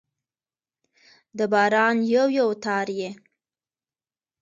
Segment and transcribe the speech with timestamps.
[1.37, 3.09] د باران یو، یو تار يې